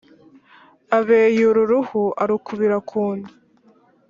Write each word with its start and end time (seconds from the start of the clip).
abeyura 0.97 1.57
uruhu 1.65 2.01
a 2.21 2.23
ru 2.29 2.37
kubira 2.45 2.77
ku 2.89 3.03
nda, 3.15 3.31